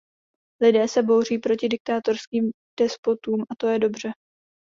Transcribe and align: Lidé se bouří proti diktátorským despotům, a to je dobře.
Lidé 0.61 0.87
se 0.87 1.03
bouří 1.03 1.37
proti 1.37 1.67
diktátorským 1.67 2.51
despotům, 2.79 3.41
a 3.51 3.55
to 3.59 3.67
je 3.67 3.79
dobře. 3.79 4.11